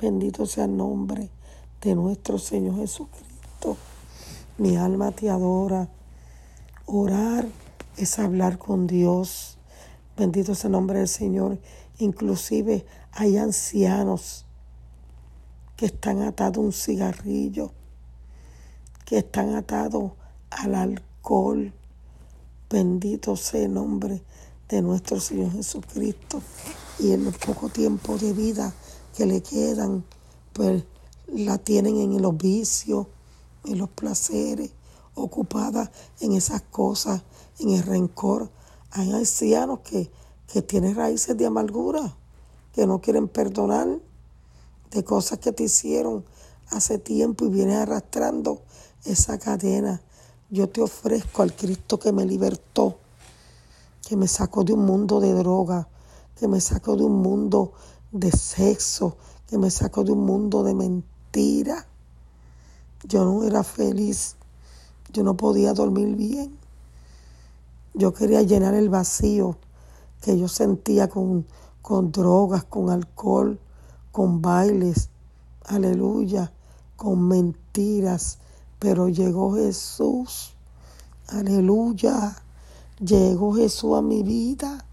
Bendito 0.00 0.46
sea 0.46 0.64
el 0.64 0.76
nombre 0.76 1.30
de 1.80 1.94
nuestro 1.94 2.38
Señor 2.38 2.76
Jesucristo. 2.76 3.76
Mi 4.58 4.76
alma 4.76 5.12
te 5.12 5.30
adora. 5.30 5.88
Orar 6.86 7.46
es 7.96 8.18
hablar 8.18 8.58
con 8.58 8.86
Dios. 8.86 9.58
Bendito 10.16 10.54
sea 10.54 10.68
el 10.68 10.72
nombre 10.72 10.98
del 10.98 11.08
Señor. 11.08 11.58
Inclusive 11.98 12.86
hay 13.12 13.36
ancianos 13.38 14.44
que 15.76 15.86
están 15.86 16.22
atados 16.22 16.58
a 16.58 16.60
un 16.60 16.72
cigarrillo, 16.72 17.72
que 19.04 19.18
están 19.18 19.54
atados 19.54 20.12
al 20.50 20.74
alcohol. 20.74 21.72
Bendito 22.70 23.36
sea 23.36 23.64
el 23.64 23.74
nombre 23.74 24.22
de 24.68 24.82
nuestro 24.82 25.20
Señor 25.20 25.52
Jesucristo. 25.52 26.42
Y 26.98 27.12
en 27.12 27.26
el 27.26 27.34
poco 27.34 27.68
tiempo 27.68 28.18
de 28.18 28.32
vida 28.32 28.72
que 29.16 29.26
le 29.26 29.42
quedan, 29.42 30.04
pues 30.52 30.84
la 31.26 31.58
tienen 31.58 31.98
en 31.98 32.20
los 32.20 32.36
vicios, 32.36 33.06
en 33.64 33.78
los 33.78 33.88
placeres, 33.90 34.72
ocupada 35.14 35.90
en 36.20 36.32
esas 36.32 36.62
cosas, 36.62 37.22
en 37.58 37.70
el 37.70 37.82
rencor. 37.82 38.50
Hay 38.90 39.12
ancianos 39.12 39.80
que, 39.80 40.10
que 40.52 40.62
tienen 40.62 40.96
raíces 40.96 41.36
de 41.36 41.46
amargura, 41.46 42.16
que 42.72 42.86
no 42.86 43.00
quieren 43.00 43.28
perdonar 43.28 43.86
de 44.90 45.04
cosas 45.04 45.38
que 45.38 45.52
te 45.52 45.64
hicieron 45.64 46.24
hace 46.70 46.98
tiempo 46.98 47.44
y 47.44 47.50
vienes 47.50 47.76
arrastrando 47.76 48.62
esa 49.04 49.38
cadena. 49.38 50.02
Yo 50.50 50.68
te 50.68 50.80
ofrezco 50.80 51.42
al 51.42 51.54
Cristo 51.54 51.98
que 51.98 52.12
me 52.12 52.24
libertó, 52.24 52.98
que 54.06 54.16
me 54.16 54.26
sacó 54.26 54.64
de 54.64 54.72
un 54.72 54.86
mundo 54.86 55.20
de 55.20 55.34
droga, 55.34 55.88
que 56.36 56.48
me 56.48 56.60
sacó 56.60 56.96
de 56.96 57.04
un 57.04 57.20
mundo 57.20 57.72
de 58.10 58.30
sexo, 58.32 59.18
que 59.46 59.58
me 59.58 59.70
sacó 59.70 60.04
de 60.04 60.12
un 60.12 60.24
mundo 60.24 60.62
de 60.62 60.74
mentira. 60.74 61.86
Yo 63.04 63.24
no 63.24 63.44
era 63.44 63.62
feliz, 63.64 64.36
yo 65.12 65.22
no 65.22 65.36
podía 65.36 65.74
dormir 65.74 66.16
bien. 66.16 66.56
Yo 67.92 68.14
quería 68.14 68.42
llenar 68.42 68.74
el 68.74 68.88
vacío 68.88 69.58
que 70.20 70.38
yo 70.38 70.48
sentía 70.48 71.08
con, 71.08 71.46
con 71.82 72.12
drogas, 72.12 72.64
con 72.64 72.90
alcohol, 72.90 73.58
con 74.12 74.42
bailes, 74.42 75.10
aleluya, 75.64 76.52
con 76.96 77.28
mentiras. 77.28 78.38
Pero 78.78 79.08
llegó 79.08 79.54
Jesús, 79.54 80.54
aleluya, 81.28 82.36
llegó 83.00 83.54
Jesús 83.54 83.96
a 83.96 84.02
mi 84.02 84.22
vida 84.22 84.84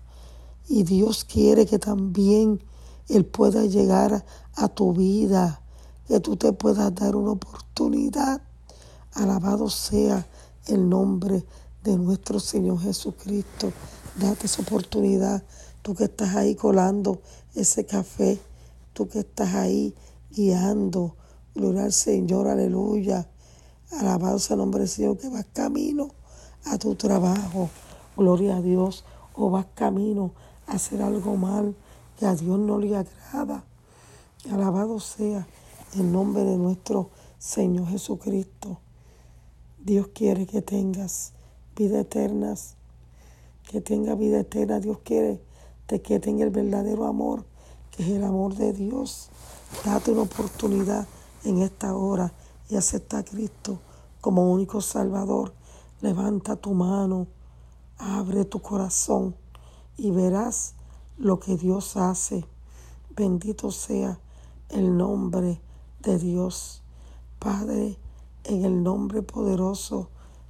y 0.67 0.84
Dios 0.84 1.25
quiere 1.25 1.65
que 1.65 1.79
también 1.79 2.62
Él 3.08 3.25
pueda 3.25 3.65
llegar 3.65 4.25
a 4.55 4.67
tu 4.67 4.94
vida, 4.94 5.62
que 6.08 6.20
tú 6.20 6.38
te 6.38 6.53
puedas 6.53 6.94
dar 6.96 7.15
una 7.15 7.32
oportunidad. 7.32 8.41
Alabado 9.13 9.70
sea 9.70 10.27
el 10.67 10.89
nombre 10.89 11.46
de 11.86 11.98
nuestro 11.98 12.39
Señor 12.39 12.80
Jesucristo. 12.82 13.72
Date 14.20 14.48
esa 14.48 14.63
oportunidad. 14.63 15.44
Tú 15.84 15.94
que 15.94 16.06
estás 16.06 16.36
ahí 16.36 16.56
colando 16.56 17.22
ese 17.54 17.86
café, 17.86 18.39
tú 18.94 19.08
que 19.08 19.20
estás 19.20 19.54
ahí 19.54 19.94
guiando. 20.32 21.15
Gloria 21.54 21.84
al 21.84 21.94
Señor, 21.94 22.48
aleluya. 22.48 23.30
Alabado 23.92 24.39
sea 24.39 24.56
el 24.56 24.62
nombre 24.62 24.80
del 24.80 24.89
Señor 24.89 25.18
que 25.18 25.30
vas 25.30 25.46
camino 25.54 26.10
a 26.65 26.80
tu 26.80 26.96
trabajo. 26.96 27.70
Gloria 28.18 28.58
a 28.58 28.62
Dios. 28.62 29.06
O 29.36 29.51
vas 29.51 29.68
camino 29.75 30.32
hacer 30.65 31.01
algo 31.01 31.36
mal 31.36 31.75
que 32.18 32.25
a 32.25 32.36
Dios 32.36 32.58
no 32.58 32.80
le 32.80 32.96
agrada. 32.96 33.63
Alabado 34.51 35.00
sea 35.00 35.46
el 35.94 36.12
nombre 36.12 36.44
de 36.46 36.58
nuestro 36.58 37.12
Señor 37.38 37.88
Jesucristo. 37.89 38.80
Dios 39.77 40.08
quiere 40.13 40.48
que 40.48 40.63
tengas 40.63 41.35
vida 41.75 42.01
eterna, 42.01 42.55
que 43.70 43.82
tenga 43.82 44.15
vida 44.15 44.39
eterna. 44.39 44.79
Dios 44.79 45.00
quiere 45.03 45.41
que 45.88 46.20
tenga 46.20 46.44
el 46.44 46.50
verdadero 46.50 47.05
amor, 47.05 47.46
que 47.91 48.03
es 48.03 48.10
el 48.10 48.24
amor 48.24 48.55
de 48.55 48.74
Dios. 48.74 49.29
Date 49.84 50.12
una 50.12 50.24
oportunidad 50.24 51.08
en 51.44 51.62
esta 51.62 51.96
hora 51.96 52.34
y 52.70 52.75
acepta 52.75 53.20
a 53.20 53.24
Cristo 53.24 53.79
como 54.22 54.51
único 54.51 54.82
Salvador. 54.82 55.53
Levanta 56.01 56.55
tu 56.55 56.74
mano, 56.74 57.27
abre 57.98 58.46
tu 58.46 58.62
corazón 58.62 59.36
y 59.98 60.12
verás 60.12 60.74
lo 61.17 61.39
que 61.39 61.55
Dios 61.55 61.98
hace. 61.98 62.46
Bendito 63.15 63.72
sea 63.72 64.20
el 64.70 64.98
nombre 64.98 65.62
de 66.01 66.17
Dios. 66.17 66.82
Padre, 67.39 67.98
en 68.44 68.65
el 68.65 68.84
nombre 68.84 69.22
poderoso 69.22 70.10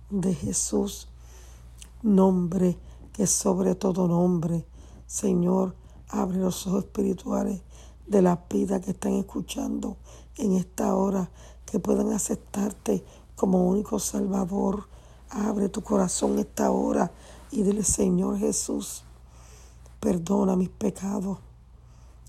de 0.09 0.33
Jesús, 0.33 1.09
nombre 2.05 2.77
que 3.11 3.27
sobre 3.27 3.75
todo 3.75 4.07
nombre. 4.07 4.65
Señor, 5.07 5.75
abre 6.07 6.37
los 6.37 6.67
ojos 6.67 6.83
espirituales 6.85 7.61
de 8.05 8.21
la 8.21 8.45
vida 8.49 8.79
que 8.79 8.91
están 8.91 9.13
escuchando 9.13 9.97
en 10.37 10.53
esta 10.53 10.95
hora, 10.95 11.31
que 11.65 11.79
puedan 11.79 12.13
aceptarte 12.13 13.03
como 13.35 13.67
único 13.67 13.99
Salvador. 13.99 14.87
Abre 15.29 15.69
tu 15.69 15.81
corazón 15.81 16.37
esta 16.37 16.69
hora 16.69 17.11
y 17.51 17.63
dile, 17.63 17.83
Señor 17.83 18.37
Jesús, 18.37 19.03
Perdona 19.99 20.55
mis 20.55 20.69
pecados. 20.69 21.39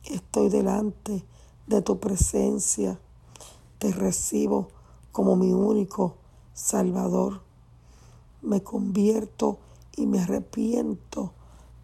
Estoy 0.04 0.48
delante 0.48 1.26
de 1.66 1.82
tu 1.82 2.00
presencia. 2.00 2.98
Te 3.78 3.92
recibo 3.92 4.68
como 5.12 5.36
mi 5.36 5.52
único 5.52 6.14
Salvador. 6.54 7.42
Me 8.40 8.62
convierto 8.62 9.58
y 9.96 10.06
me 10.06 10.20
arrepiento 10.20 11.32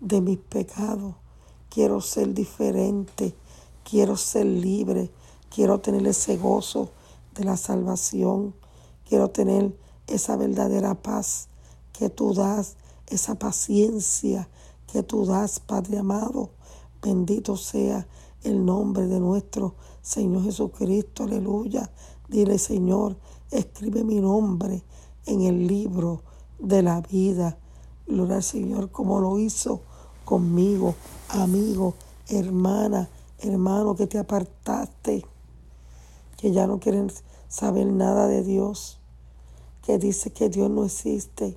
de 0.01 0.20
mis 0.20 0.38
pecados. 0.38 1.14
Quiero 1.68 2.01
ser 2.01 2.35
diferente. 2.35 3.35
Quiero 3.83 4.16
ser 4.16 4.46
libre. 4.46 5.11
Quiero 5.55 5.81
tener 5.81 6.07
ese 6.07 6.37
gozo 6.37 6.90
de 7.35 7.44
la 7.44 7.57
salvación. 7.57 8.55
Quiero 9.09 9.31
tener 9.31 9.77
esa 10.07 10.37
verdadera 10.37 10.94
paz 10.94 11.48
que 11.92 12.11
tú 12.11 12.35
das, 12.35 12.77
esa 13.07 13.35
paciencia 13.35 14.48
que 14.87 15.03
tú 15.03 15.25
das, 15.25 15.61
Padre 15.61 15.98
amado. 15.98 16.51
Bendito 17.01 17.57
sea 17.57 18.07
el 18.42 18.64
nombre 18.64 19.07
de 19.07 19.20
nuestro 19.20 19.75
Señor 20.03 20.44
Jesucristo. 20.44 21.25
Aleluya. 21.25 21.90
Dile, 22.29 22.59
Señor, 22.59 23.16
escribe 23.51 24.05
mi 24.05 24.20
nombre 24.20 24.83
en 25.27 25.42
el 25.42 25.66
libro 25.66 26.22
de 26.59 26.83
la 26.83 27.01
vida. 27.01 27.59
Gloria 28.12 28.37
al 28.37 28.42
Señor 28.42 28.90
como 28.90 29.20
lo 29.20 29.38
hizo 29.38 29.81
conmigo, 30.27 30.94
amigo, 31.31 31.94
hermana, 32.29 33.09
hermano 33.38 33.96
que 33.96 34.07
te 34.07 34.18
apartaste, 34.18 35.25
que 36.37 36.53
ya 36.53 36.66
no 36.66 36.79
quieren 36.79 37.11
saber 37.48 37.87
nada 37.87 38.27
de 38.27 38.42
Dios, 38.42 38.98
que 39.83 39.96
dice 39.96 40.31
que 40.31 40.51
Dios 40.51 40.68
no 40.68 40.85
existe. 40.85 41.57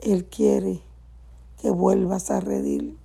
Él 0.00 0.26
quiere 0.26 0.82
que 1.62 1.70
vuelvas 1.70 2.30
a 2.30 2.40
redir. 2.40 2.98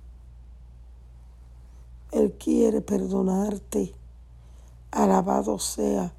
Él 2.12 2.32
quiere 2.32 2.82
perdonarte. 2.82 3.94
Alabado 4.90 5.58
sea 5.58 6.12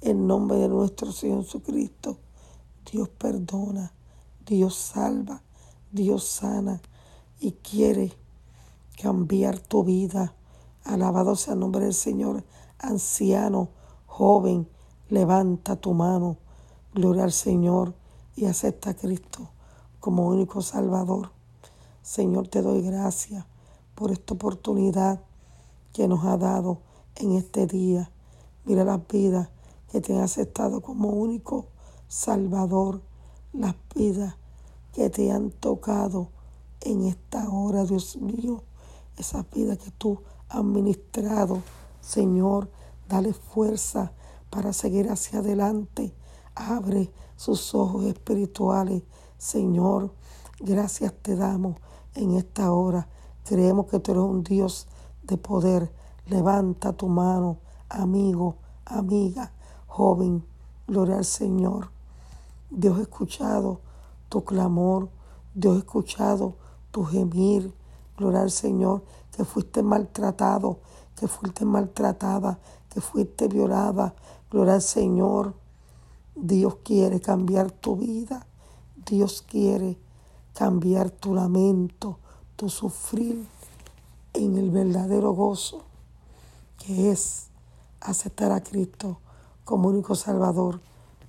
el 0.00 0.26
nombre 0.26 0.56
de 0.56 0.68
nuestro 0.68 1.12
Señor 1.12 1.44
Jesucristo. 1.44 2.16
Dios 2.90 3.10
perdona, 3.10 3.92
Dios 4.46 4.74
salva, 4.74 5.42
Dios 5.90 6.24
sana 6.24 6.80
y 7.40 7.52
quiere 7.52 8.12
cambiar 9.00 9.58
tu 9.58 9.84
vida. 9.84 10.34
Alabado 10.84 11.36
sea 11.36 11.54
el 11.54 11.60
nombre 11.60 11.84
del 11.84 11.94
Señor. 11.94 12.44
Anciano, 12.78 13.70
joven, 14.06 14.68
levanta 15.08 15.76
tu 15.76 15.94
mano. 15.94 16.36
Gloria 16.94 17.24
al 17.24 17.32
Señor 17.32 17.94
y 18.36 18.46
acepta 18.46 18.90
a 18.90 18.94
Cristo 18.94 19.48
como 20.00 20.28
único 20.28 20.62
Salvador. 20.62 21.30
Señor, 22.02 22.48
te 22.48 22.62
doy 22.62 22.82
gracias 22.82 23.44
por 23.94 24.10
esta 24.10 24.34
oportunidad 24.34 25.20
que 25.92 26.06
nos 26.06 26.24
ha 26.24 26.36
dado 26.36 26.80
en 27.16 27.32
este 27.32 27.66
día. 27.66 28.10
Mira 28.64 28.84
las 28.84 29.06
vidas 29.08 29.48
que 29.90 30.00
te 30.00 30.14
han 30.14 30.22
aceptado 30.22 30.80
como 30.80 31.08
único 31.08 31.66
Salvador, 32.08 33.02
las 33.52 33.74
vidas 33.94 34.36
que 34.92 35.10
te 35.10 35.30
han 35.30 35.50
tocado 35.50 36.30
en 36.80 37.04
esta 37.04 37.48
hora, 37.48 37.84
Dios 37.84 38.16
mío, 38.16 38.62
esas 39.16 39.44
vidas 39.50 39.78
que 39.78 39.90
tú 39.90 40.20
has 40.48 40.64
ministrado. 40.64 41.62
Señor, 42.00 42.70
dale 43.08 43.32
fuerza 43.32 44.12
para 44.50 44.72
seguir 44.72 45.10
hacia 45.10 45.40
adelante. 45.40 46.14
Abre 46.54 47.10
sus 47.36 47.74
ojos 47.74 48.04
espirituales. 48.04 49.02
Señor, 49.36 50.12
gracias 50.60 51.12
te 51.22 51.36
damos 51.36 51.76
en 52.14 52.36
esta 52.36 52.72
hora. 52.72 53.08
Creemos 53.44 53.86
que 53.86 54.00
tú 54.00 54.12
eres 54.12 54.24
un 54.24 54.42
Dios 54.42 54.88
de 55.22 55.36
poder. 55.36 55.92
Levanta 56.26 56.92
tu 56.92 57.08
mano, 57.08 57.58
amigo, 57.88 58.56
amiga, 58.84 59.52
joven. 59.86 60.44
Gloria 60.86 61.16
al 61.16 61.24
Señor. 61.24 61.90
Dios 62.70 62.98
ha 62.98 63.02
escuchado 63.02 63.80
tu 64.28 64.44
clamor. 64.44 65.08
Dios 65.54 65.76
ha 65.76 65.78
escuchado 65.78 66.54
tu 66.90 67.04
gemir. 67.04 67.72
Gloria 68.16 68.42
al 68.42 68.50
Señor, 68.50 69.04
que 69.30 69.44
fuiste 69.44 69.82
maltratado, 69.82 70.78
que 71.14 71.28
fuiste 71.28 71.64
maltratada, 71.64 72.58
que 72.90 73.00
fuiste 73.00 73.48
violada. 73.48 74.14
Gloria 74.50 74.74
al 74.74 74.82
Señor. 74.82 75.54
Dios 76.34 76.76
quiere 76.84 77.20
cambiar 77.20 77.70
tu 77.70 77.96
vida. 77.96 78.46
Dios 79.06 79.42
quiere 79.42 79.98
cambiar 80.54 81.10
tu 81.10 81.34
lamento, 81.34 82.18
tu 82.56 82.68
sufrir 82.68 83.46
en 84.34 84.58
el 84.58 84.70
verdadero 84.70 85.32
gozo 85.32 85.88
que 86.78 87.10
es 87.10 87.48
aceptar 88.00 88.52
a 88.52 88.62
Cristo 88.62 89.18
como 89.64 89.88
único 89.88 90.14
Salvador. 90.14 90.80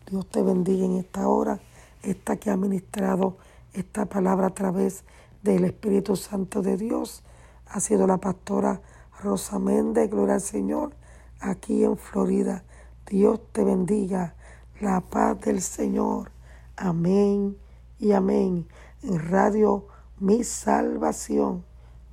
Dios 0.10 0.26
te 0.28 0.42
bendiga 0.42 0.86
en 0.86 0.96
esta 0.98 1.28
hora, 1.28 1.60
esta 2.04 2.38
que 2.38 2.50
ha 2.50 2.58
ministrado 2.58 3.38
esta 3.74 4.06
palabra 4.06 4.48
a 4.48 4.54
través 4.54 5.04
del 5.44 5.66
Espíritu 5.66 6.16
Santo 6.16 6.62
de 6.62 6.78
Dios. 6.78 7.24
Ha 7.68 7.80
sido 7.80 8.08
la 8.08 8.18
pastora 8.18 8.82
Rosa 9.22 9.60
Méndez, 9.60 10.10
gloria 10.10 10.36
al 10.36 10.42
Señor, 10.42 10.94
aquí 11.40 11.84
en 11.84 11.98
Florida. 11.98 12.64
Dios 13.06 13.42
te 13.52 13.64
bendiga. 13.64 14.36
La 14.80 15.02
paz 15.02 15.42
del 15.42 15.62
Señor. 15.62 16.32
Amén 16.78 17.58
y 17.98 18.14
amén 18.14 18.68
en 19.04 19.30
Radio 19.30 19.88
Mi 20.20 20.44
Salvación. 20.44 21.66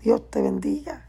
Dios 0.02 0.28
te 0.30 0.42
bendiga. 0.42 1.06